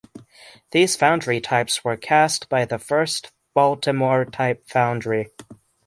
[0.71, 5.29] These foundry types were cast by the first Baltimore Type Foundry.